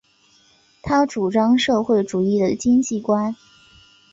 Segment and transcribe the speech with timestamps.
[0.81, 3.35] 他主张社会主义的经济观。